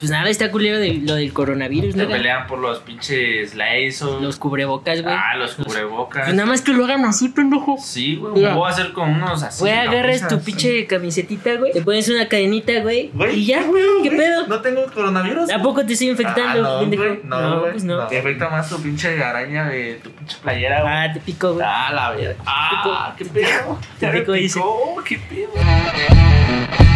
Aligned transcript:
Pues 0.00 0.12
nada, 0.12 0.30
está 0.30 0.52
culero 0.52 0.78
de, 0.78 1.00
lo 1.02 1.16
del 1.16 1.32
coronavirus, 1.32 1.96
Te 1.96 2.04
¿no? 2.04 2.08
pelean 2.08 2.46
por 2.46 2.60
los 2.60 2.78
pinches 2.78 3.56
Lysol. 3.56 4.22
Los 4.22 4.36
cubrebocas, 4.36 5.02
güey. 5.02 5.12
Ah, 5.12 5.36
los 5.36 5.56
cubrebocas. 5.56 6.22
Pues 6.22 6.36
nada 6.36 6.46
más 6.46 6.62
que 6.62 6.72
lo 6.72 6.84
hagan 6.84 7.04
así, 7.04 7.30
pendejo. 7.30 7.78
Sí, 7.82 8.14
güey. 8.14 8.32
Voy 8.54 8.64
a 8.64 8.68
hacer 8.68 8.92
con 8.92 9.10
unos 9.10 9.42
así. 9.42 9.58
Güey, 9.58 9.72
agarras 9.72 10.28
tu 10.28 10.38
pinche 10.38 10.86
camisetita, 10.86 11.56
güey. 11.56 11.72
Te 11.72 11.82
pones 11.82 12.08
una 12.10 12.28
cadenita, 12.28 12.78
güey. 12.78 13.10
Y 13.34 13.46
ya, 13.46 13.64
güey. 13.64 13.82
¿Qué 14.04 14.12
pedo? 14.12 14.46
¿No 14.46 14.60
tengo 14.60 14.86
coronavirus? 14.86 15.50
¿A 15.50 15.60
poco 15.60 15.84
te 15.84 15.94
estoy 15.94 16.10
infectando, 16.10 16.78
ah, 16.78 16.80
no, 16.80 16.86
güey, 16.86 17.20
no, 17.24 17.58
güey. 17.58 17.72
pues 17.72 17.82
no. 17.82 18.06
Te 18.06 18.20
afecta 18.20 18.48
más 18.50 18.68
tu 18.68 18.80
pinche 18.80 19.20
araña 19.20 19.68
de 19.68 19.94
tu 20.00 20.12
pinche 20.12 20.36
playera, 20.40 20.82
güey. 20.82 20.94
Ah, 20.94 21.12
te 21.12 21.18
pico, 21.18 21.54
güey. 21.54 21.66
Ah, 21.68 21.90
la 21.92 22.10
verga. 22.12 22.36
Ah, 22.46 23.14
qué 23.18 23.24
pedo. 23.24 23.76
Te 23.98 24.06
picó, 24.10 24.30
dice. 24.30 24.60
picó, 24.60 25.02
qué 25.04 25.18
pedo. 25.28 26.87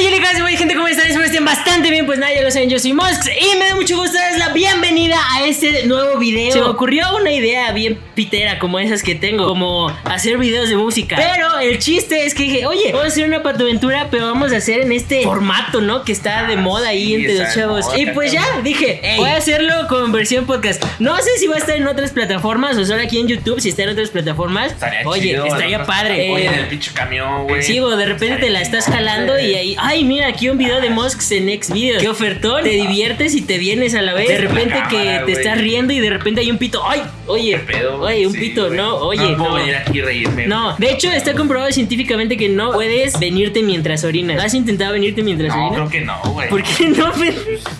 Hola, 0.00 0.08
Grayelicas, 0.08 0.40
güey, 0.40 0.56
gente, 0.56 0.74
¿cómo 0.76 0.88
están? 0.88 1.06
Espero 1.08 1.26
estén 1.26 1.44
bastante 1.44 1.90
bien. 1.90 2.06
Pues 2.06 2.18
nada, 2.18 2.32
ya 2.34 2.40
lo 2.42 2.50
saben, 2.50 2.70
yo 2.70 2.78
soy 2.78 2.94
Mosks 2.94 3.28
y 3.28 3.58
me 3.58 3.66
da 3.68 3.74
mucho 3.74 3.98
gusto 3.98 4.16
darles 4.16 4.38
la 4.38 4.48
bienvenida 4.48 5.18
a 5.34 5.44
este 5.44 5.84
nuevo 5.86 6.18
video. 6.18 6.52
Se 6.52 6.58
me 6.60 6.66
ocurrió 6.68 7.04
una 7.16 7.30
idea 7.30 7.70
bien 7.72 7.98
pitera, 8.14 8.58
como 8.58 8.78
esas 8.78 9.02
que 9.02 9.14
tengo, 9.14 9.46
como 9.46 9.88
hacer 10.04 10.38
videos 10.38 10.70
de 10.70 10.76
música. 10.76 11.16
Pero 11.16 11.58
el 11.58 11.78
chiste 11.78 12.24
es 12.24 12.34
que 12.34 12.44
dije, 12.44 12.64
oye, 12.66 12.92
vamos 12.92 13.04
a 13.04 13.08
hacer 13.08 13.26
una 13.26 13.42
patoaventura, 13.42 14.08
pero 14.10 14.24
vamos 14.26 14.52
a 14.52 14.56
hacer 14.56 14.80
en 14.80 14.92
este 14.92 15.22
formato, 15.22 15.82
¿no? 15.82 16.02
Que 16.02 16.12
está 16.12 16.44
de 16.46 16.54
Ah, 16.54 16.60
moda 16.60 16.88
ahí 16.88 17.06
sí, 17.08 17.14
entre 17.16 17.34
los 17.34 17.54
chavos. 17.54 17.84
moda, 17.86 17.98
Y 17.98 18.06
pues 18.06 18.32
ya, 18.32 18.42
dije, 18.64 19.00
Ey. 19.02 19.18
voy 19.18 19.28
a 19.30 19.36
hacerlo 19.36 19.74
con 19.88 20.12
versión 20.12 20.46
podcast. 20.46 20.82
No 20.98 21.16
sé 21.18 21.30
si 21.38 21.46
va 21.46 21.56
a 21.56 21.58
estar 21.58 21.76
en 21.76 21.86
otras 21.86 22.10
plataformas 22.12 22.76
o 22.78 22.86
solo 22.86 23.02
aquí 23.02 23.18
en 23.20 23.28
YouTube, 23.28 23.60
si 23.60 23.68
está 23.68 23.82
en 23.82 23.90
otras 23.90 24.08
plataformas. 24.08 24.72
Estaría 24.72 25.02
Oye, 25.06 25.20
chido, 25.22 25.44
estaría 25.44 25.84
padre. 25.84 26.30
Oye, 26.32 26.44
Eh, 26.44 26.46
en 26.46 26.54
el 26.54 26.66
pinche 26.68 26.90
camión, 26.94 27.44
güey. 27.46 27.62
Sí, 27.62 27.78
güey, 27.80 27.98
de 27.98 28.06
repente 28.06 28.38
te 28.38 28.50
la 28.50 28.62
estás 28.62 28.86
jalando 28.86 29.38
y 29.38 29.54
ahí, 29.54 29.76
ay, 29.90 30.04
mira, 30.04 30.28
aquí 30.28 30.48
un 30.48 30.56
video 30.56 30.80
de 30.80 30.88
Mosks 30.88 31.32
en 31.32 31.46
Next 31.46 31.72
Video. 31.72 31.98
Qué 31.98 32.08
ofertón, 32.08 32.62
te 32.62 32.68
diviertes 32.70 33.34
y 33.34 33.42
te 33.42 33.58
vienes 33.58 33.94
a 33.96 34.02
la 34.02 34.14
vez. 34.14 34.28
De 34.28 34.38
repente 34.38 34.76
que 34.88 35.20
te 35.26 35.32
estás 35.32 35.58
riendo 35.60 35.92
y 35.92 35.98
de 35.98 36.10
repente 36.10 36.40
hay 36.42 36.50
un 36.50 36.58
pito. 36.58 36.80
Ay, 36.88 37.02
oye, 37.26 37.52
¿Qué 37.66 37.72
pedo? 37.72 38.00
oye, 38.00 38.24
un 38.24 38.32
Sí, 38.32 38.38
pito, 38.38 38.70
no, 38.70 38.94
oye, 38.98 39.32
No 39.32 39.36
puedo 39.36 39.50
no. 39.50 39.56
venir 39.56 39.74
aquí 39.74 40.00
reírme. 40.00 40.46
No, 40.46 40.76
de 40.78 40.92
hecho 40.92 41.10
está 41.10 41.34
comprobado 41.34 41.72
científicamente 41.72 42.36
que 42.36 42.48
no 42.48 42.70
puedes 42.70 43.18
venirte 43.18 43.64
mientras 43.64 44.04
orinas. 44.04 44.42
¿Has 44.44 44.54
intentado 44.54 44.92
venirte 44.92 45.24
mientras 45.24 45.48
No, 45.54 45.66
orinas? 45.68 45.88
creo 45.88 46.00
que 46.00 46.06
no, 46.06 46.20
güey. 46.32 46.48
¿Por 46.48 46.62
qué 46.62 46.86
no? 46.88 47.12
Fer? 47.12 47.34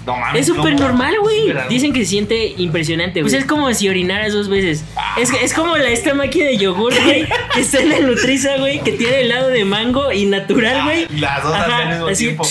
No 0.05 0.17
mames. 0.17 0.41
Es 0.41 0.47
súper 0.49 0.75
normal, 0.81 1.15
güey. 1.21 1.53
Dicen 1.69 1.93
que 1.93 2.01
se 2.01 2.07
siente 2.07 2.55
impresionante, 2.59 3.21
güey. 3.21 3.31
Pues 3.31 3.41
es 3.43 3.49
como 3.49 3.73
si 3.73 3.89
orinaras 3.89 4.33
dos 4.33 4.49
veces. 4.49 4.85
Es, 5.17 5.31
es 5.33 5.55
como 5.55 5.77
la, 5.77 5.91
esta 5.91 6.13
máquina 6.15 6.47
de 6.47 6.57
yogur, 6.57 6.93
güey, 7.05 7.25
que 7.53 7.61
está 7.61 7.81
en 7.81 7.89
la 7.91 8.01
Nutriza, 8.01 8.57
güey, 8.59 8.81
que 8.83 8.93
tiene 8.93 9.21
helado 9.23 9.49
de 9.49 9.65
mango 9.65 10.13
y 10.13 10.27
natural, 10.27 10.85
güey. 10.85 11.07
Las 11.19 11.43
dos 11.43 11.55
Ajá, 11.55 11.79
al 11.79 11.89
mismo 11.89 12.07
así. 12.09 12.25
tiempo. 12.25 12.45
A 12.45 12.47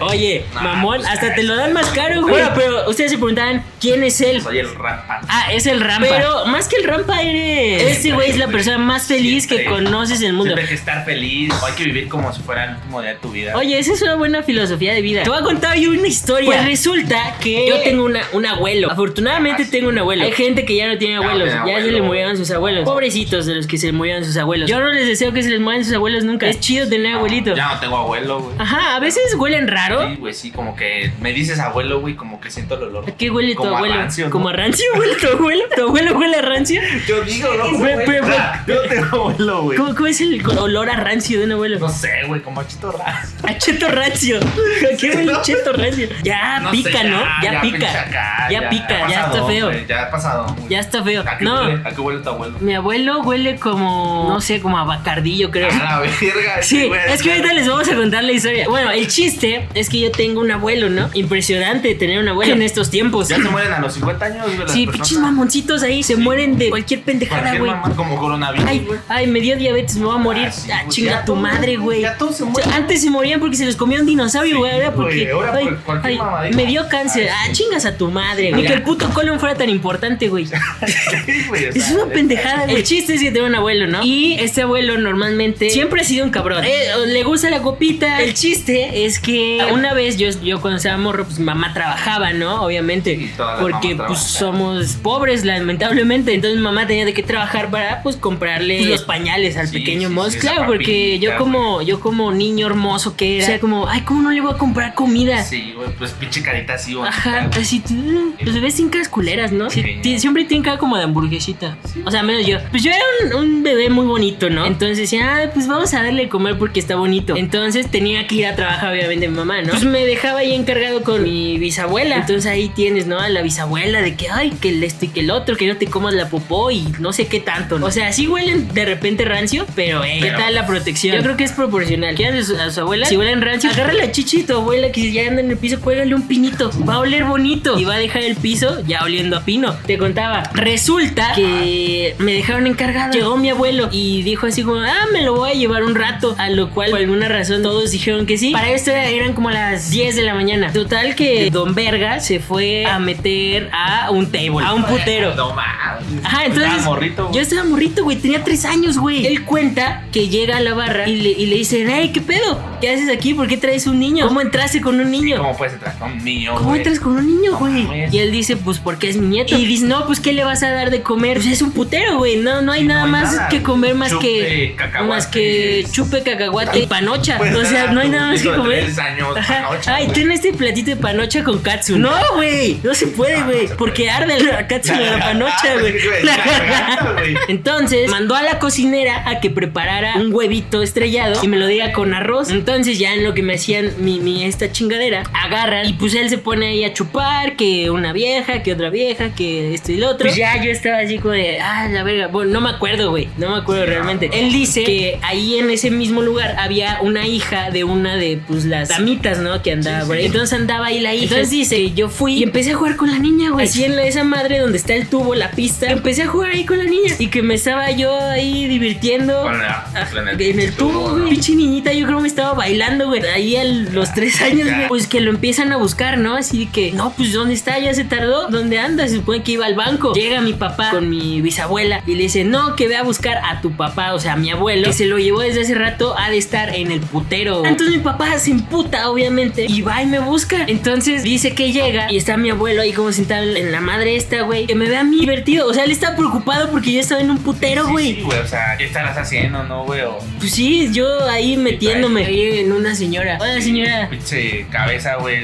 Oye, 0.00 0.44
Nah, 0.54 0.62
mamón, 0.62 0.98
pues, 0.98 1.08
hasta 1.08 1.34
te 1.34 1.42
lo 1.42 1.56
dan 1.56 1.72
más 1.72 1.86
caro, 1.90 2.22
güey. 2.22 2.34
Bueno, 2.34 2.50
pero 2.54 2.88
ustedes 2.88 3.10
se 3.12 3.18
preguntaban 3.18 3.64
quién 3.80 4.02
es 4.04 4.20
él. 4.20 4.40
Soy 4.42 4.58
el 4.58 4.74
rampa. 4.74 5.20
Ah, 5.28 5.52
es 5.52 5.66
el 5.66 5.80
Rampa. 5.80 6.06
Pero 6.08 6.46
más 6.46 6.68
que 6.68 6.76
el 6.76 6.84
Rampa 6.84 7.20
eres. 7.22 7.98
Ese 7.98 8.12
güey 8.12 8.30
es 8.30 8.38
la 8.38 8.48
persona 8.48 8.78
más 8.78 9.06
feliz 9.06 9.46
que 9.46 9.64
conoces 9.64 10.20
en 10.20 10.28
el 10.28 10.32
mundo. 10.32 10.46
Siempre 10.54 10.62
hay 10.64 10.68
que 10.68 10.74
estar 10.74 11.04
feliz. 11.04 11.52
o 11.62 11.66
Hay 11.66 11.72
que 11.74 11.84
vivir 11.84 12.08
como 12.08 12.32
si 12.32 12.40
fuera 12.42 12.64
el 12.64 12.70
último 12.76 13.00
día 13.02 13.10
de 13.10 13.16
tu 13.16 13.30
vida. 13.30 13.56
Oye, 13.56 13.78
esa 13.78 13.92
es 13.92 14.02
una 14.02 14.14
buena 14.14 14.42
filosofía 14.42 14.92
de 14.94 15.02
vida. 15.02 15.22
Te 15.22 15.30
voy 15.30 15.38
a 15.38 15.42
contar 15.42 15.76
yo 15.78 15.90
una 15.90 16.06
historia. 16.06 16.46
Pues 16.46 16.64
resulta 16.64 17.36
que 17.40 17.66
yo 17.68 17.80
tengo 17.82 18.04
una, 18.04 18.22
un 18.32 18.46
abuelo. 18.46 18.90
Afortunadamente 18.90 19.62
Ah, 19.62 19.64
sí. 19.66 19.70
tengo 19.70 19.88
un 19.88 19.98
abuelo. 19.98 20.24
Hay 20.24 20.32
gente 20.32 20.64
que 20.64 20.76
ya 20.76 20.88
no 20.88 20.98
tiene 20.98 21.16
no 21.16 21.22
abuelos. 21.22 21.50
Ya 21.66 21.80
se 21.80 21.90
le 21.90 22.02
murieron 22.02 22.36
sus 22.36 22.50
abuelos. 22.50 22.84
Pobrecitos 22.84 23.46
de 23.46 23.54
los 23.54 23.66
que 23.66 23.78
se 23.78 23.86
le 23.86 23.92
murieron 23.92 24.24
sus 24.24 24.36
abuelos. 24.36 24.68
Yo 24.68 24.80
no 24.80 24.92
les 24.92 25.06
deseo 25.06 25.32
que 25.32 25.42
se 25.42 25.50
les 25.50 25.60
mueran 25.60 25.84
sus 25.84 25.94
abuelos 25.94 26.24
nunca. 26.24 26.46
Es 26.48 26.60
chido 26.60 26.88
tener 26.88 27.14
abuelito. 27.14 27.54
Ya 27.54 27.74
no 27.74 27.80
tengo 27.80 27.96
abuelo, 27.96 28.40
güey. 28.40 28.56
Ajá, 28.58 28.96
a 28.96 29.00
veces 29.00 29.34
huelen 29.38 29.65
raro. 29.66 30.08
Sí, 30.08 30.16
güey, 30.16 30.34
sí, 30.34 30.50
como 30.50 30.74
que 30.76 31.12
me 31.20 31.32
dices 31.32 31.58
abuelo, 31.58 32.00
güey, 32.00 32.14
como 32.14 32.40
que 32.40 32.50
siento 32.50 32.74
el 32.76 32.84
olor. 32.84 33.04
¿A 33.08 33.12
qué 33.12 33.30
huele 33.30 33.52
tu 33.54 33.58
Como 33.62 33.74
a 33.74 33.78
abuelo? 33.78 33.94
rancio, 33.96 34.24
¿no? 34.26 34.30
¿Como 34.30 34.48
a 34.48 34.52
rancio 34.52 34.84
huele 34.96 35.14
tu 35.16 35.26
abuelo? 35.28 35.64
¿Tu 35.74 35.82
abuelo 35.82 36.18
huele 36.18 36.36
a 36.36 36.42
rancio? 36.42 36.80
Yo 37.06 37.20
digo, 37.22 37.48
no, 37.56 37.78
Güey, 37.78 37.94
güey. 38.04 38.22
sea, 38.22 38.64
Yo 38.66 38.82
tengo 38.82 39.16
abuelo, 39.30 39.62
güey. 39.62 39.78
¿Cómo, 39.78 39.94
cómo 39.94 40.06
es 40.06 40.20
el 40.20 40.42
olor 40.58 40.90
a 40.90 40.96
rancio 40.96 41.38
de 41.38 41.44
un 41.46 41.52
abuelo? 41.52 41.78
No 41.78 41.88
sé, 41.88 42.10
güey, 42.26 42.40
como 42.42 42.60
a 42.60 42.66
chito 42.66 42.92
raro. 42.92 43.18
A 43.42 43.58
cheto 43.58 43.88
rancio. 43.88 44.38
¿A 44.92 44.96
qué 44.96 45.10
huele 45.10 45.32
cheto 45.42 45.72
rancio? 45.72 46.08
Ya 46.22 46.60
No 46.60 46.70
pica, 46.70 46.90
sé, 47.02 47.04
¿no? 47.08 47.20
Ya, 47.42 47.60
pica. 47.60 47.90
acá, 48.02 48.48
ya, 48.50 48.68
pica, 48.68 49.08
ya 49.08 49.26
está 49.26 49.46
feo. 49.46 49.66
güey, 49.66 49.86
ya 49.86 50.02
ha 50.04 50.10
pasado. 50.10 50.46
güey. 50.56 50.68
Ya 50.68 50.80
está 50.80 51.02
feo. 51.02 51.24
¿A 51.26 51.38
qué, 51.38 51.44
No, 51.44 51.62
huele, 51.62 51.80
¿A 51.84 51.90
qué 51.94 52.00
huele 52.00 52.20
tu 52.22 52.28
abuelo? 52.30 52.58
mi 52.60 52.74
abuelo 52.74 53.22
huele 53.22 53.56
como, 53.56 54.26
no 54.28 54.40
sé, 54.40 54.60
como 54.60 54.78
a 54.78 54.84
bacardillo, 54.84 55.50
creo. 55.50 55.68
A 55.70 55.74
la 55.76 55.98
verga. 56.00 56.62
Sí, 56.62 56.86
güey, 56.88 57.00
es 57.08 57.22
que 57.22 57.30
ahorita 57.32 57.52
les 57.54 57.68
vamos 57.68 57.88
a 57.88 57.94
contar 57.96 58.24
la 58.24 58.32
historia. 58.32 58.68
Bueno, 58.68 58.90
el 58.90 59.06
chiste 59.08 59.55
es 59.74 59.88
que 59.88 60.00
yo 60.00 60.10
tengo 60.10 60.40
un 60.40 60.50
abuelo, 60.50 60.88
¿no? 60.90 61.08
Impresionante 61.14 61.94
tener 61.94 62.18
un 62.18 62.28
abuelo 62.28 62.54
en 62.54 62.62
estos 62.62 62.90
tiempos. 62.90 63.28
Ya 63.28 63.36
se 63.36 63.42
mueren 63.42 63.72
a 63.72 63.80
los 63.80 63.94
50 63.94 64.24
años, 64.24 64.44
güey. 64.46 64.58
las 64.58 64.72
Sí, 64.72 64.86
pinches 64.86 65.18
mamoncitos 65.18 65.82
ahí 65.82 66.02
se 66.02 66.16
mueren 66.16 66.58
de 66.58 66.70
cualquier 66.70 67.02
pendejada, 67.02 67.56
güey. 67.58 67.72
Como 67.96 68.16
coronavirus, 68.18 68.66
Ay, 68.68 68.84
güey. 68.86 68.98
ay, 69.08 69.26
me 69.26 69.40
dio 69.40 69.56
diabetes, 69.56 69.96
me 69.96 70.06
voy 70.06 70.14
a 70.14 70.18
morir. 70.18 70.46
Ah, 70.48 70.52
sí, 70.52 70.70
Ah, 70.70 70.78
güey. 70.84 70.88
chinga 70.94 71.10
Ya 71.12 71.24
tu 71.24 71.36
madre, 71.36 71.76
güey. 71.76 72.00
ya 72.02 72.16
todos 72.18 72.36
se 72.36 72.42
O 72.42 72.46
sea, 72.46 72.52
mueren. 72.52 72.72
Antes 72.72 73.02
se 73.02 73.10
morían 73.10 73.40
porque 73.40 73.56
se 73.56 73.64
los 73.66 73.76
comía 73.76 74.00
un 74.00 74.06
dinosaurio, 74.06 74.54
Sí, 74.54 74.58
güey. 74.58 74.72
ahora 74.72 74.92
porque. 74.94 75.14
güey, 75.16 75.30
ahora 75.30 75.52
ay, 75.54 75.64
por 75.66 75.78
cualquier 75.80 76.12
ay, 76.12 76.18
mamadita. 76.18 76.56
me 76.56 76.66
dio 76.66 76.88
cáncer. 76.88 77.28
Ay, 77.30 77.34
Ah, 77.36 77.46
sí. 77.54 77.62
chingas 77.64 77.84
a 77.86 77.96
tu 77.96 78.10
madre. 78.10 78.52
Ni 78.52 78.62
Ya. 78.62 78.68
que 78.68 78.74
el 78.74 78.82
puto 78.82 79.08
colon 79.10 79.38
fuera 79.40 79.54
tan 79.54 79.68
importante, 79.70 80.28
güey. 80.28 80.46
Güey, 81.48 81.64
Es 81.74 81.90
una 81.90 82.06
pendejada, 82.06 82.64
güey. 82.64 82.76
El 82.76 82.82
chiste 82.84 83.14
es 83.14 83.20
que 83.22 83.30
tengo 83.30 83.46
un 83.46 83.54
abuelo, 83.54 83.86
¿no? 83.86 84.02
Y 84.04 84.36
este 84.38 84.62
abuelo 84.62 84.96
normalmente 84.98 85.70
siempre 85.70 86.00
ha 86.00 86.04
sido 86.04 86.24
un 86.24 86.30
cabrón. 86.30 86.64
Eh, 86.64 86.86
le 87.06 87.22
gusta 87.24 87.50
la 87.50 87.60
copita. 87.62 88.20
El 88.22 88.34
chiste 88.34 89.04
es 89.06 89.18
que 89.18 89.35
una 89.72 89.94
vez 89.94 90.16
yo, 90.16 90.28
yo 90.42 90.60
cuando 90.60 90.76
estaba 90.78 90.96
morro, 90.96 91.24
pues 91.24 91.38
mi 91.38 91.44
mamá 91.44 91.72
trabajaba, 91.72 92.32
¿no? 92.32 92.62
Obviamente. 92.62 93.32
Porque 93.60 93.94
pues 93.96 93.96
trabajan. 93.96 94.16
somos 94.26 94.86
pobres, 95.02 95.44
lamentablemente. 95.44 96.34
Entonces 96.34 96.58
mi 96.58 96.64
mamá 96.64 96.86
tenía 96.86 97.04
de 97.04 97.14
qué 97.14 97.22
trabajar 97.22 97.70
para 97.70 98.02
pues 98.02 98.16
comprarle 98.16 98.84
los 98.86 99.02
pañales 99.02 99.56
al 99.56 99.68
Sí, 99.68 99.78
pequeño 99.78 100.08
sí, 100.08 100.14
Moss. 100.14 100.32
sí, 100.34 100.38
claro, 100.38 100.66
porque 100.66 101.18
yo 101.18 101.36
como, 101.36 101.82
yo 101.82 102.00
como 102.00 102.32
niño 102.32 102.66
hermoso 102.66 103.16
que 103.16 103.36
era, 103.38 103.44
o 103.44 103.48
sea, 103.48 103.60
como, 103.60 103.88
ay, 103.88 104.02
¿cómo 104.02 104.22
no 104.22 104.30
le 104.30 104.40
voy 104.40 104.52
a 104.52 104.58
comprar 104.58 104.94
comida? 104.94 105.42
Sí, 105.42 105.72
güey, 105.76 105.88
pues 105.98 106.12
pinche 106.12 106.42
carita 106.42 106.74
así, 106.74 106.94
güey. 106.94 107.08
Ajá, 107.08 107.50
así, 107.58 107.80
tú, 107.80 108.34
los 108.40 108.54
bebés 108.54 108.74
sin 108.74 108.88
caras 108.88 109.08
culeras, 109.08 109.52
¿no? 109.52 109.70
Sí, 109.70 109.82
siempre 110.18 110.44
tienen 110.44 110.62
cara 110.64 110.78
como 110.78 110.96
de 110.96 111.04
hamburguesita. 111.04 111.76
O 112.04 112.10
sea, 112.10 112.22
menos 112.22 112.46
yo. 112.46 112.58
Pues 112.70 112.82
yo 112.82 112.90
era 112.90 113.02
un, 113.36 113.44
un 113.44 113.62
bebé 113.62 113.90
muy 113.90 114.06
bonito, 114.06 114.50
¿no? 114.50 114.66
Entonces 114.66 114.98
decía, 114.98 115.36
ah, 115.36 115.50
pues 115.52 115.66
vamos 115.66 115.92
a 115.94 116.02
darle 116.02 116.22
de 116.24 116.28
comer 116.28 116.56
porque 116.58 116.80
está 116.80 116.96
bonito. 116.96 117.36
Entonces 117.36 117.90
tenía 117.90 118.26
que 118.26 118.36
ir 118.36 118.46
a 118.46 118.54
trabajar, 118.56 118.92
obviamente, 118.92 119.25
mi 119.28 119.36
mamá, 119.36 119.62
¿no? 119.62 119.70
Pues 119.70 119.84
me 119.84 120.04
dejaba 120.06 120.40
ahí 120.40 120.54
encargado 120.54 121.02
con 121.02 121.22
mi 121.22 121.58
bisabuela. 121.58 122.16
Entonces 122.16 122.46
ahí 122.50 122.68
tienes, 122.68 123.06
¿no? 123.06 123.18
A 123.20 123.28
la 123.28 123.42
bisabuela 123.42 124.02
de 124.02 124.14
que, 124.16 124.28
ay, 124.30 124.50
que 124.60 124.70
el 124.70 124.82
esto 124.84 125.04
y 125.06 125.08
que 125.08 125.20
el 125.20 125.30
otro, 125.30 125.56
que 125.56 125.66
no 125.66 125.76
te 125.76 125.86
comas 125.86 126.14
la 126.14 126.28
popó 126.28 126.70
y 126.70 126.84
no 126.98 127.12
sé 127.12 127.26
qué 127.26 127.40
tanto, 127.40 127.78
¿no? 127.78 127.86
O 127.86 127.90
sea, 127.90 128.12
sí 128.12 128.26
huelen 128.28 128.72
de 128.74 128.84
repente 128.84 129.24
rancio, 129.24 129.66
pero, 129.74 130.04
eh, 130.04 130.18
¿qué 130.20 130.30
tal 130.30 130.54
la 130.54 130.66
protección? 130.66 131.16
Yo 131.16 131.22
creo 131.22 131.36
que 131.36 131.44
es 131.44 131.52
proporcional. 131.52 132.14
¿Quieres 132.14 132.44
a 132.50 132.54
su, 132.54 132.60
a 132.60 132.70
su 132.70 132.80
abuela? 132.80 133.06
Si 133.06 133.16
huelen 133.16 133.40
rancio, 133.42 133.70
agarra 133.70 133.92
la 133.92 134.10
chichi 134.12 134.38
de 134.42 134.44
tu 134.48 134.54
abuela 134.54 134.90
que 134.92 135.10
ya 135.12 135.28
anda 135.28 135.40
en 135.40 135.50
el 135.50 135.56
piso, 135.56 135.80
cuélgale 135.80 136.14
un 136.14 136.26
pinito. 136.28 136.70
Va 136.88 136.94
a 136.94 136.98
oler 137.00 137.24
bonito 137.24 137.78
y 137.78 137.84
va 137.84 137.94
a 137.94 137.98
dejar 137.98 138.22
el 138.22 138.36
piso 138.36 138.82
ya 138.86 139.02
oliendo 139.04 139.36
a 139.36 139.44
pino. 139.44 139.76
Te 139.86 139.98
contaba. 139.98 140.42
Resulta 140.54 141.32
que 141.34 142.14
me 142.18 142.32
dejaron 142.34 142.66
encargado. 142.66 143.12
Llegó 143.12 143.36
mi 143.36 143.50
abuelo 143.50 143.88
y 143.92 144.22
dijo 144.22 144.46
así 144.46 144.62
como, 144.62 144.80
ah, 144.80 145.06
me 145.12 145.22
lo 145.22 145.34
voy 145.34 145.50
a 145.50 145.54
llevar 145.54 145.84
un 145.84 145.94
rato. 145.94 146.34
A 146.38 146.50
lo 146.50 146.70
cual, 146.70 146.90
por 146.90 146.98
alguna 147.00 147.28
razón, 147.28 147.62
todos 147.62 147.90
dijeron 147.90 148.26
que 148.26 148.36
sí. 148.38 148.50
Para 148.52 148.70
esto 148.70 148.90
era- 148.90 149.08
eran 149.16 149.32
como 149.32 149.50
las 149.50 149.90
10 149.90 150.16
de 150.16 150.22
la 150.22 150.34
mañana. 150.34 150.72
Total 150.72 151.14
que 151.14 151.50
Don 151.50 151.74
Verga 151.74 152.20
se 152.20 152.40
fue 152.40 152.86
a 152.86 152.98
meter 152.98 153.68
a 153.72 154.10
un 154.10 154.30
table, 154.30 154.64
a 154.64 154.74
un 154.74 154.84
putero. 154.84 155.34
No 155.34 155.54
mames. 155.54 156.24
Ajá, 156.24 156.44
entonces. 156.46 156.70
Estaba 156.72 156.84
morrito, 156.90 157.22
güey. 157.24 157.34
Yo 157.34 157.40
estaba 157.42 157.64
morrito, 157.64 158.04
güey. 158.04 158.16
Tenía 158.16 158.44
tres 158.44 158.64
años, 158.64 158.98
güey. 158.98 159.26
Él 159.26 159.44
cuenta 159.44 160.04
que 160.12 160.28
llega 160.28 160.56
a 160.56 160.60
la 160.60 160.74
barra 160.74 161.08
y 161.08 161.16
le, 161.16 161.30
y 161.30 161.46
le 161.46 161.56
dicen, 161.56 161.88
hey, 161.90 162.10
¿qué 162.12 162.20
pedo? 162.20 162.60
¿Qué 162.80 162.90
haces 162.90 163.08
aquí? 163.10 163.34
¿Por 163.34 163.48
qué 163.48 163.56
traes 163.56 163.86
un 163.86 163.98
niño? 163.98 164.26
¿Cómo 164.28 164.40
entraste 164.40 164.80
con 164.80 165.00
un 165.00 165.10
niño? 165.10 165.38
¿Cómo 165.38 165.56
puedes 165.56 165.74
entrar 165.74 165.98
con 165.98 166.12
un 166.12 166.24
niño, 166.24 166.54
¿Cómo 166.54 166.68
güey? 166.68 166.78
entras 166.80 167.00
con 167.00 167.16
un 167.16 167.26
niño, 167.26 167.56
güey? 167.58 167.86
y 168.12 168.18
él 168.18 168.30
dice, 168.32 168.56
pues 168.56 168.78
porque 168.78 169.08
es 169.08 169.16
mi 169.16 169.26
nieto. 169.28 169.56
Y 169.58 169.64
dice, 169.64 169.86
no, 169.86 170.06
pues 170.06 170.20
¿qué 170.20 170.32
le 170.32 170.44
vas 170.44 170.62
a 170.62 170.70
dar 170.70 170.90
de 170.90 171.02
comer? 171.02 171.36
Pues 171.38 171.46
es 171.46 171.62
un 171.62 171.72
putero, 171.72 172.18
güey. 172.18 172.36
No, 172.36 172.60
no 172.62 172.72
hay 172.72 172.82
Sí, 172.82 172.86
nada 172.86 173.00
no 173.06 173.16
hay 173.16 173.22
más 173.22 173.34
nada. 173.34 173.48
que 173.48 173.62
comer 173.62 173.94
más 173.94 174.10
Chupe, 174.10 174.24
que. 174.26 174.74
cacahuate. 174.76 175.08
Más 175.08 175.26
que 175.26 175.86
chupe, 175.90 176.22
cacahuate 176.22 176.78
y 176.80 176.86
panocha. 176.86 177.38
Puedes 177.38 177.56
o 177.56 177.64
sea, 177.64 177.90
no 177.92 178.00
hay 178.00 178.08
nada 178.10 178.28
más 178.32 178.42
que 178.42 178.50
comer. 178.54 178.84
Tres 179.14 179.50
años, 179.50 179.64
panocha, 179.64 179.94
Ay, 179.94 180.08
ten 180.08 180.30
este 180.30 180.52
platito 180.52 180.90
de 180.90 180.96
panocha 180.96 181.42
con 181.42 181.58
katsu. 181.62 181.98
No, 181.98 182.14
güey. 182.34 182.78
No 182.82 182.94
se 182.94 183.06
puede, 183.06 183.42
güey. 183.42 183.62
no 183.62 183.68
se 183.68 183.74
porque 183.76 184.10
arde 184.10 184.42
la 184.42 184.66
katsu 184.66 184.92
de 184.92 185.10
la 185.10 185.18
panocha, 185.24 185.78
güey. 185.80 185.94
La 186.22 186.36
garganta, 186.36 187.12
güey. 187.12 187.36
Entonces 187.48 188.10
mandó 188.10 188.34
a 188.34 188.42
la 188.42 188.58
cocinera 188.58 189.28
a 189.28 189.40
que 189.40 189.50
preparara 189.50 190.16
un 190.16 190.32
huevito 190.32 190.82
estrellado 190.82 191.42
y 191.42 191.48
me 191.48 191.56
lo 191.56 191.66
diga 191.66 191.92
con 191.92 192.12
arroz. 192.12 192.50
Entonces 192.50 192.98
ya 192.98 193.14
en 193.14 193.24
lo 193.24 193.32
que 193.32 193.42
me 193.42 193.54
hacían 193.54 193.92
mi, 193.98 194.20
mi 194.20 194.44
esta 194.44 194.70
chingadera, 194.70 195.22
agarran 195.32 195.86
y 195.88 195.94
pues 195.94 196.14
él 196.14 196.28
se 196.28 196.38
pone 196.38 196.68
ahí 196.68 196.84
a 196.84 196.92
chupar 196.92 197.56
que 197.56 197.90
una 197.90 198.12
vieja, 198.12 198.62
que 198.62 198.72
otra 198.72 198.90
vieja, 198.90 199.30
que 199.34 199.74
esto 199.74 199.92
y 199.92 199.96
lo 199.96 200.10
otro. 200.10 200.26
Pues 200.26 200.36
ya 200.36 200.62
yo 200.62 200.70
estaba 200.70 200.98
así 200.98 201.18
como 201.18 201.32
de, 201.32 201.58
ah, 201.60 201.88
la 201.88 202.02
verga. 202.02 202.26
Bueno, 202.26 202.52
no 202.52 202.60
me 202.60 202.70
acuerdo, 202.70 203.10
güey. 203.10 203.28
No 203.38 203.46
no 203.46 203.52
me 203.54 203.62
acuerdo 203.62 203.86
realmente. 203.86 204.28
Él 204.32 204.52
dice 204.52 204.82
que 204.84 205.18
ahí 205.22 205.58
en 205.58 205.70
ese 205.70 205.90
mismo 205.90 206.20
lugar 206.20 206.56
había 206.58 206.98
una 207.00 207.26
hija 207.26 207.70
de 207.70 207.84
una 207.84 208.16
de 208.16 208.40
pues 208.46 208.64
las 208.64 208.95
damitas, 208.98 209.38
¿no? 209.38 209.62
Que 209.62 209.72
andaba 209.72 210.06
por 210.06 210.16
ahí. 210.16 210.26
Entonces 210.26 210.52
andaba 210.58 210.86
ahí 210.86 211.00
la 211.00 211.14
hija. 211.14 211.24
Entonces 211.24 211.50
dice 211.50 211.76
que 211.76 211.92
yo 211.92 212.08
fui 212.08 212.34
y 212.34 212.42
empecé 212.42 212.72
a 212.72 212.74
jugar 212.76 212.96
con 212.96 213.10
la 213.10 213.18
niña, 213.18 213.50
güey. 213.50 213.66
Así 213.66 213.84
en 213.84 213.96
la- 213.96 214.04
esa 214.06 214.24
madre 214.24 214.58
donde 214.58 214.78
está 214.78 214.94
el 214.94 215.08
tubo, 215.08 215.34
la 215.34 215.50
pista. 215.50 215.90
Empecé 215.90 216.22
a 216.22 216.26
jugar 216.28 216.52
ahí 216.52 216.64
con 216.64 216.78
la 216.78 216.84
niña. 216.84 217.14
Y 217.18 217.28
que 217.28 217.42
me 217.42 217.54
estaba 217.54 217.90
yo 217.90 218.14
ahí 218.20 218.66
divirtiendo. 218.68 219.46
Ah, 219.48 219.86
en 220.12 220.28
el 220.28 220.40
en 220.40 220.60
el 220.60 220.72
tubo, 220.74 221.10
güey. 221.10 221.22
¿no? 221.24 221.28
Pinche 221.28 221.54
niñita, 221.54 221.92
yo 221.92 222.06
creo 222.06 222.20
me 222.20 222.28
estaba 222.28 222.54
bailando, 222.54 223.06
güey. 223.08 223.22
Ahí 223.26 223.56
a 223.56 223.64
los 223.64 224.12
tres 224.14 224.40
años, 224.42 224.68
güey. 224.68 224.88
Pues 224.88 225.06
que 225.06 225.20
lo 225.20 225.30
empiezan 225.30 225.72
a 225.72 225.76
buscar, 225.76 226.18
¿no? 226.18 226.34
Así 226.36 226.66
que, 226.66 226.92
no, 226.92 227.12
pues 227.16 227.32
¿dónde 227.32 227.54
está? 227.54 227.78
Ya 227.78 227.92
se 227.94 228.04
tardó. 228.04 228.48
¿Dónde 228.48 228.78
anda? 228.78 229.06
Se 229.08 229.16
supone 229.16 229.42
que 229.42 229.52
iba 229.52 229.66
al 229.66 229.74
banco. 229.74 230.12
Llega 230.14 230.40
mi 230.40 230.52
papá 230.52 230.90
con 230.90 231.08
mi 231.10 231.40
bisabuela 231.40 232.02
y 232.06 232.14
le 232.14 232.24
dice, 232.24 232.44
no, 232.44 232.76
que 232.76 232.88
ve 232.88 232.96
a 232.96 233.02
buscar 233.02 233.38
a 233.44 233.60
tu 233.60 233.72
papá, 233.72 234.14
o 234.14 234.20
sea, 234.20 234.34
a 234.34 234.36
mi 234.36 234.50
abuelo, 234.50 234.86
que 234.88 234.92
se 234.92 235.06
lo 235.06 235.18
llevó 235.18 235.40
desde 235.40 235.62
hace 235.62 235.74
rato, 235.74 236.14
ha 236.18 236.30
de 236.30 236.38
estar 236.38 236.74
en 236.74 236.90
el 236.92 237.00
putero. 237.00 237.64
Entonces 237.66 237.96
mi 237.96 238.02
papá 238.02 238.38
se 238.38 238.50
imputa, 238.50 238.85
obviamente, 239.08 239.66
y 239.68 239.82
va 239.82 240.02
y 240.02 240.06
me 240.06 240.18
busca. 240.18 240.64
Entonces 240.66 241.22
dice 241.22 241.54
que 241.54 241.72
llega 241.72 242.10
y 242.10 242.16
está 242.16 242.36
mi 242.36 242.50
abuelo 242.50 242.82
ahí 242.82 242.92
como 242.92 243.12
sentado 243.12 243.44
en 243.44 243.72
la 243.72 243.80
madre 243.80 244.16
esta, 244.16 244.42
güey, 244.42 244.66
que 244.66 244.74
me 244.74 244.88
ve 244.88 244.96
a 244.96 245.04
mí 245.04 245.20
divertido. 245.20 245.66
O 245.66 245.74
sea, 245.74 245.84
él 245.84 245.90
está 245.90 246.16
preocupado 246.16 246.70
porque 246.70 246.92
yo 246.92 247.00
estaba 247.00 247.20
en 247.20 247.30
un 247.30 247.38
putero, 247.38 247.86
Sí, 247.86 247.92
güey. 247.92 248.14
sí, 248.16 248.22
güey, 248.22 248.38
o 248.38 248.46
sea, 248.46 248.76
¿qué 248.76 248.84
estarás 248.84 249.16
haciendo, 249.16 249.62
no, 249.64 249.84
güey? 249.84 250.02
O 250.02 250.18
Pues 250.38 250.52
sí, 250.52 250.90
yo 250.92 251.06
ahí 251.28 251.56
metiéndome 251.56 252.24
ahí 252.26 252.60
en 252.60 252.72
una 252.72 252.94
señora. 252.94 253.38
Hola, 253.40 253.60
señora. 253.60 254.08
pinche 254.10 254.66
cabeza, 254.70 255.16
güey. 255.16 255.40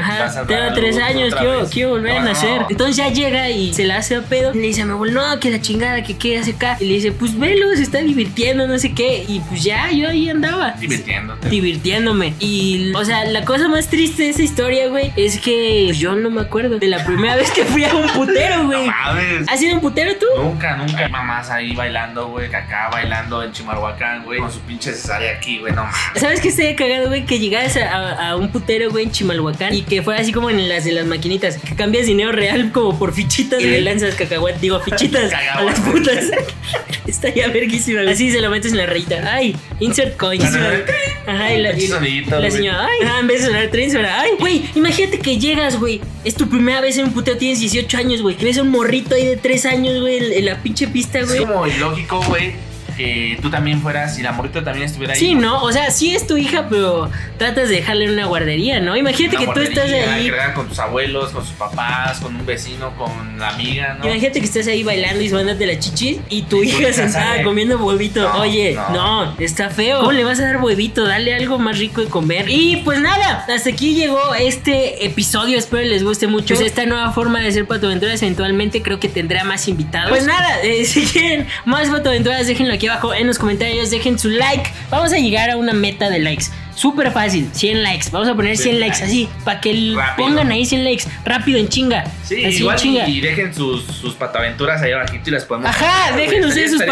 tengo 0.46 0.74
tres 0.74 0.98
años, 0.98 1.34
quiero, 1.70 1.90
volver 1.90 2.12
a 2.18 2.22
nacer. 2.24 2.60
no. 2.62 2.66
Entonces 2.70 2.96
ya 2.96 3.08
llega 3.08 3.50
y 3.50 3.72
se 3.74 3.84
la 3.84 3.98
hace 3.98 4.16
a 4.16 4.22
pedo. 4.22 4.52
Y 4.54 4.58
le 4.58 4.66
dice 4.68 4.82
a 4.82 4.86
mi 4.86 4.92
abuelo, 4.92 5.12
no, 5.26 5.40
que 5.40 5.50
la 5.50 5.60
chingada, 5.60 6.02
que 6.02 6.16
qué 6.16 6.38
hace 6.38 6.52
acá. 6.52 6.76
Y 6.80 6.86
le 6.86 6.94
dice, 6.94 7.12
pues 7.12 7.38
velo, 7.38 7.74
se 7.74 7.82
está 7.82 7.98
divirtiendo, 7.98 8.66
no 8.66 8.78
sé 8.78 8.92
qué. 8.92 9.24
Y 9.28 9.40
pues 9.40 9.62
ya, 9.62 9.90
yo 9.92 10.08
ahí 10.08 10.28
andaba. 10.28 10.72
Divirtiéndote. 10.72 11.48
Divirtiéndome. 11.48 12.34
Y, 12.40 12.92
o 12.94 13.04
sea, 13.04 13.24
la 13.32 13.44
cosa 13.44 13.68
más 13.68 13.88
triste 13.88 14.24
de 14.24 14.28
esa 14.30 14.42
historia, 14.42 14.88
güey, 14.88 15.12
es 15.16 15.38
que 15.40 15.84
pues, 15.86 15.98
yo 15.98 16.14
no 16.14 16.30
me 16.30 16.40
acuerdo 16.42 16.78
de 16.78 16.86
la 16.86 17.04
primera 17.04 17.34
vez 17.36 17.50
que 17.50 17.64
fui 17.64 17.84
a 17.84 17.94
un 17.94 18.08
putero, 18.10 18.58
No 18.58 18.66
güey. 18.66 18.86
mames. 18.86 19.48
¿Has 19.48 19.58
sido 19.60 19.74
un 19.74 19.80
putero 19.80 20.12
tú? 20.16 20.26
Nunca, 20.42 20.76
nunca. 20.76 21.08
Mamás 21.08 21.50
ahí 21.50 21.74
bailando, 21.74 22.28
güey. 22.28 22.46
Acá 22.54 22.88
bailando 22.92 23.42
en 23.42 23.52
Chimalhuacán, 23.52 24.24
güey. 24.24 24.38
Con 24.38 24.52
su 24.52 24.60
pinche 24.60 24.92
cesárea 24.92 25.32
aquí, 25.36 25.58
güey. 25.58 25.72
No 25.72 25.84
mames. 25.84 25.96
¿Sabes 26.20 26.40
qué 26.40 26.48
estaría 26.48 26.76
cagado, 26.76 27.08
güey? 27.08 27.24
Que 27.24 27.38
llegaras 27.38 27.76
a, 27.76 27.88
a- 27.90 28.28
a 28.30 28.36
un 28.36 28.50
putero, 28.50 28.90
güey, 28.90 29.04
en 29.04 29.10
Chimalhuacán 29.12 29.74
y 29.74 29.82
que 29.82 30.02
fuera 30.02 30.20
así 30.20 30.32
como 30.32 30.50
en 30.50 30.68
las 30.68 30.84
de 30.84 30.92
las 30.92 31.06
maquinitas, 31.06 31.56
que 31.58 31.74
cambias 31.74 32.06
dinero 32.06 32.32
real 32.32 32.70
como 32.72 32.98
por 32.98 33.12
fichitas 33.14 33.60
y 33.60 33.66
le 33.66 33.80
lanzas 33.80 34.14
cacahuate, 34.14 34.58
digo, 34.60 34.78
fichitas 34.80 35.32
a 35.32 35.62
las 35.62 35.80
putas. 35.80 36.26
estaría 37.22 37.48
verguísima, 37.48 38.02
güey. 38.02 38.12
Así 38.12 38.30
se 38.30 38.40
lo 38.40 38.50
metes 38.50 38.72
en 38.72 38.78
la 38.78 38.86
rayita. 38.86 39.22
Ay, 39.32 39.54
insert 39.80 40.16
coins. 40.16 40.44
Ajá, 40.44 41.54
y 41.54 41.62
la, 41.62 41.72
y 41.78 41.86
la 41.86 42.50
señora, 42.50 42.86
ay, 42.86 43.06
ajá, 43.06 43.20
en 43.20 43.26
vez 43.28 43.42
de 43.42 43.46
sonar 43.46 43.68
tren, 43.70 43.90
suena, 43.90 44.20
ay, 44.20 44.32
güey, 44.40 44.64
imagínate 44.74 45.20
que 45.20 45.38
llegas, 45.38 45.78
güey, 45.78 46.00
es 46.24 46.34
tu 46.34 46.48
primera 46.48 46.80
vez 46.80 46.98
en 46.98 47.06
un 47.06 47.12
puteo, 47.12 47.36
tienes 47.36 47.60
18 47.60 47.96
años, 47.96 48.22
güey, 48.22 48.36
que 48.36 48.44
ves 48.44 48.58
a 48.58 48.62
un 48.62 48.70
morrito 48.70 49.14
ahí 49.14 49.26
de 49.26 49.36
3 49.36 49.66
años, 49.66 50.00
güey, 50.00 50.36
en, 50.36 50.44
la 50.44 50.60
pinche 50.60 50.88
pista, 50.88 51.20
Es 51.20 51.28
güey. 51.28 51.40
como 51.40 51.64
ilógico, 51.66 52.20
güey, 52.26 52.54
que 52.96 53.38
tú 53.40 53.50
también 53.50 53.80
fueras 53.80 54.18
y 54.18 54.22
la 54.22 54.32
morrita 54.32 54.62
también 54.64 54.86
estuviera 54.86 55.14
ahí. 55.14 55.20
Sí, 55.20 55.34
¿no? 55.34 55.62
O 55.62 55.72
sea, 55.72 55.90
sí 55.90 56.14
es 56.14 56.26
tu 56.26 56.36
hija, 56.36 56.66
pero 56.68 57.10
tratas 57.38 57.68
de 57.68 57.76
dejarla 57.76 58.04
en 58.04 58.10
una 58.12 58.26
guardería, 58.26 58.80
¿no? 58.80 58.96
Imagínate 58.96 59.36
que 59.36 59.46
tú 59.46 59.60
estás 59.60 59.90
ahí. 59.90 60.30
con 60.54 60.68
tus 60.68 60.78
abuelos, 60.78 61.30
con 61.30 61.44
sus 61.44 61.54
papás, 61.54 62.20
con 62.20 62.36
un 62.36 62.46
vecino, 62.46 62.94
con 62.96 63.38
la 63.38 63.50
amiga, 63.50 63.96
¿no? 63.98 64.06
Imagínate 64.06 64.40
que 64.40 64.46
estás 64.46 64.66
ahí 64.66 64.82
bailando 64.82 65.22
y 65.22 65.28
suéndote 65.28 65.66
la 65.66 65.78
chichi 65.78 66.20
y 66.28 66.42
tu 66.42 66.62
Y 66.62 66.68
hija 66.68 66.92
sentada 66.92 67.42
comiendo 67.42 67.78
huevito. 67.78 68.22
No, 68.22 68.40
Oye, 68.40 68.74
no. 68.74 69.26
no. 69.26 69.34
está 69.38 69.70
feo. 69.70 70.00
¿Cómo 70.00 70.12
le 70.12 70.24
vas 70.24 70.40
a 70.40 70.44
dar 70.44 70.62
huevito? 70.62 71.04
Dale 71.04 71.34
algo 71.34 71.58
más 71.58 71.78
rico 71.78 72.00
de 72.00 72.08
comer. 72.08 72.48
Y 72.48 72.76
pues 72.84 73.00
nada, 73.00 73.44
hasta 73.48 73.70
aquí 73.70 73.94
llegó 73.94 74.34
este 74.34 75.04
episodio. 75.04 75.58
Espero 75.58 75.82
les 75.82 76.04
guste 76.04 76.26
mucho. 76.26 76.54
Pues 76.54 76.66
esta 76.66 76.86
nueva 76.86 77.12
forma 77.12 77.40
de 77.40 77.48
hacer 77.48 77.66
patoaventuras 77.66 78.22
eventualmente 78.22 78.82
creo 78.82 79.00
que 79.00 79.08
tendrá 79.08 79.44
más 79.44 79.68
invitados. 79.68 80.10
Pues 80.10 80.26
nada, 80.26 80.60
eh, 80.62 80.84
si 80.92 81.04
quieren 81.04 81.46
más 81.64 81.88
patoaventuras, 81.88 82.46
déjenlo 82.46 82.74
aquí 82.74 82.81
abajo 82.88 83.14
en 83.14 83.26
los 83.26 83.38
comentarios. 83.38 83.90
Dejen 83.90 84.18
su 84.18 84.28
like. 84.28 84.70
Vamos 84.90 85.12
a 85.12 85.18
llegar 85.18 85.50
a 85.50 85.56
una 85.56 85.72
meta 85.72 86.10
de 86.10 86.18
likes. 86.18 86.46
Súper 86.74 87.10
fácil, 87.12 87.48
100 87.52 87.82
likes. 87.82 88.06
Vamos 88.10 88.28
a 88.28 88.34
poner 88.34 88.56
100 88.56 88.70
100 88.76 88.80
likes 88.80 88.98
likes. 89.00 89.04
así, 89.06 89.28
para 89.44 89.60
que 89.60 89.92
Rápido. 89.96 90.28
pongan 90.28 90.50
ahí 90.50 90.64
100 90.64 90.84
likes. 90.84 91.04
Rápido, 91.24 91.58
en 91.58 91.68
chinga. 91.68 92.04
Sí, 92.24 92.44
así 92.44 92.58
igual 92.58 92.76
en 92.76 92.82
chinga. 92.82 93.08
y, 93.08 93.18
y 93.18 93.20
dejen 93.20 93.54
sus, 93.54 93.84
sus 93.84 94.14
pataventuras 94.14 94.80
ahí 94.82 94.92
abajito 94.92 95.28
y 95.28 95.32
las 95.32 95.44
podemos. 95.44 95.68
Ajá, 95.70 96.16
dejen 96.16 96.44
ustedes 96.44 96.70
sus 96.70 96.80
chido. 96.80 96.90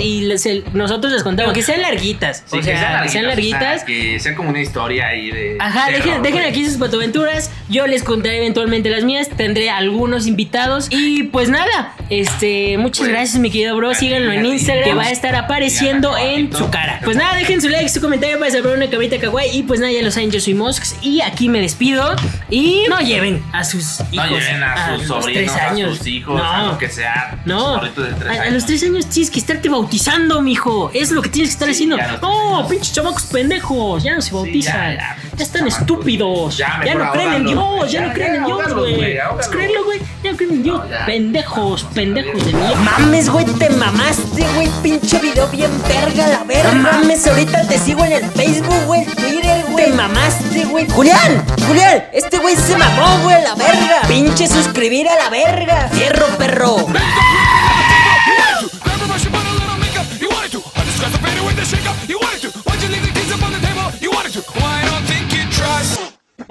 y 0.00 0.20
les- 0.22 0.46
el- 0.46 0.64
nosotros 0.74 1.12
les 1.12 1.22
contamos. 1.22 1.52
Que 1.54 1.62
sean 1.62 1.80
larguitas. 1.82 2.44
Sí, 2.46 2.58
o 2.58 2.62
sea, 2.62 3.00
que 3.02 3.08
sean 3.08 3.26
larguitas. 3.26 3.74
o 3.74 3.76
sea, 3.78 3.86
que 3.86 4.20
sea 4.20 4.34
como 4.34 4.50
una 4.50 4.60
historia 4.60 5.08
ahí 5.08 5.30
de. 5.30 5.56
Ajá, 5.58 5.86
terror, 5.86 6.22
dejen, 6.22 6.44
aquí 6.44 6.66
sus 6.66 6.76
patoaventuras. 6.76 7.50
Yo 7.68 7.86
les 7.86 8.02
contaré 8.02 8.38
eventualmente 8.38 8.90
las 8.90 9.04
mías. 9.04 9.28
Tendré 9.36 9.70
algunos 9.70 10.26
invitados. 10.26 10.88
Y 10.90 11.24
pues 11.24 11.48
nada, 11.48 11.94
este, 12.10 12.76
muchas 12.78 13.00
Pues, 13.00 13.10
gracias, 13.10 13.38
mi 13.40 13.50
querido 13.50 13.76
bro. 13.76 13.94
Síganlo 13.94 14.32
en. 14.32 14.44
Instagram, 14.44 14.84
que 14.84 14.94
va 14.94 15.04
a 15.04 15.10
estar 15.10 15.34
apareciendo 15.36 16.16
en 16.18 16.52
su 16.54 16.68
cara. 16.70 17.00
Pues 17.04 17.16
nada, 17.16 17.36
dejen 17.36 17.60
su 17.62 17.68
like, 17.68 17.88
su 17.88 18.00
comentario 18.00 18.38
para 18.38 18.50
saber 18.50 18.76
una 18.76 18.89
cabrita 18.90 19.18
kawaii. 19.18 19.56
Y 19.58 19.62
pues 19.62 19.80
nada, 19.80 19.92
ya 19.92 20.02
lo 20.02 20.10
saben, 20.10 20.30
yo 20.30 20.40
soy 20.40 20.54
Mosx. 20.54 20.96
Y 21.02 21.20
aquí 21.20 21.48
me 21.48 21.60
despido. 21.60 22.14
Y 22.50 22.84
no 22.88 22.98
lleven 23.00 23.42
a 23.52 23.64
sus 23.64 24.00
hijos. 24.10 24.30
No 24.30 24.38
lleven 24.38 24.62
a 24.62 24.96
sus 24.98 25.08
los 25.08 25.22
sobrinos, 25.22 25.52
tres 25.54 25.62
años. 25.62 25.92
a 25.94 25.96
sus 25.98 26.06
hijos, 26.06 26.40
a 26.42 26.58
No. 26.62 26.72
lo 26.72 26.78
que 26.78 26.88
sea. 26.88 27.40
No, 27.44 27.80
sus 27.80 27.96
de 27.96 28.12
tres 28.14 28.38
a, 28.38 28.42
a 28.42 28.50
los 28.50 28.66
tres 28.66 28.82
años 28.82 29.06
tienes 29.06 29.30
que 29.30 29.38
estarte 29.38 29.68
bautizando, 29.68 30.42
mijo. 30.42 30.90
Es 30.94 31.10
lo 31.10 31.22
que 31.22 31.28
tienes 31.28 31.50
que 31.50 31.54
estar 31.54 31.68
Sí, 31.68 31.74
haciendo. 31.74 31.96
a 31.96 32.12
los 32.12 32.22
No, 32.22 32.66
pinches 32.68 32.92
chamacos 32.92 33.22
pendejos. 33.24 34.02
Ya 34.02 34.14
no 34.14 34.20
se 34.20 34.32
bautizan. 34.34 34.74
ya, 34.96 35.16
ya, 35.16 35.16
ya, 35.36 35.44
están 35.44 35.60
chamacos. 35.62 35.80
estúpidos. 35.80 36.56
Ya, 36.56 36.78
no 36.94 37.12
creen 37.12 37.32
en 37.34 37.46
Dios. 37.46 37.92
Ya, 37.92 38.00
ya, 38.00 38.06
no 38.08 38.12
creen 38.14 38.32
ya, 38.32 38.38
en 38.38 38.44
Dios, 38.46 38.74
güey. 38.74 38.74
güey, 38.74 38.96
¿Puedes 38.96 39.20
ahógalos. 39.22 39.48
creerlo, 39.48 39.84
güey? 39.84 40.00
Ya 40.24 40.30
no 40.32 40.36
creen 40.36 40.50
en 40.52 40.62
Dios. 40.62 40.80
Pendejos, 41.06 41.84
pendejos 41.94 42.44
de 42.46 42.52
mierda. 42.52 42.74
Mames, 42.76 43.28
güey, 43.30 43.44
te 43.44 43.70
mamaste, 43.70 44.46
güey. 44.54 44.68
Pinche 44.82 45.18
video 45.18 45.48
bien 45.48 45.70
verga, 45.88 46.26
la 46.28 46.44
verga. 46.44 46.72
Mames, 46.72 47.26
ahorita 47.26 47.66
te 47.66 47.78
sigo 47.78 48.04
en 48.04 48.12
el 48.12 48.24
Facebook, 48.30 48.74
güey. 48.86 49.04
Güey. 49.04 49.76
Te 49.76 49.92
mamaste, 49.92 50.64
güey. 50.64 50.88
Julián, 50.90 51.44
Julián, 51.66 52.04
este 52.12 52.38
güey 52.38 52.56
se 52.56 52.76
mamó, 52.76 53.22
güey, 53.22 53.42
la 53.42 53.54
verga. 53.54 54.02
Pinche 54.08 54.46
suscribir 54.46 55.08
a 55.08 55.16
la 55.16 55.30
verga. 55.30 55.88
Fierro, 55.92 56.26
perro. 56.36 56.86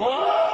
You 0.00 0.49